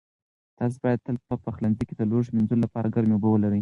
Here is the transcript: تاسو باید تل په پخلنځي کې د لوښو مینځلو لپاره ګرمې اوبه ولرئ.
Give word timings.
تاسو 0.57 0.77
باید 0.83 0.99
تل 1.05 1.15
په 1.29 1.35
پخلنځي 1.45 1.83
کې 1.87 1.95
د 1.97 2.01
لوښو 2.09 2.33
مینځلو 2.35 2.63
لپاره 2.65 2.93
ګرمې 2.95 3.13
اوبه 3.15 3.29
ولرئ. 3.31 3.59